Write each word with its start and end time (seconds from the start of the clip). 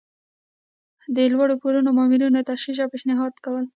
د 1.15 1.17
لوړ 1.33 1.49
پوړو 1.61 1.79
مامورینو 1.97 2.47
تشخیص 2.49 2.77
او 2.81 2.91
پیشنهاد 2.93 3.33
کول. 3.45 3.65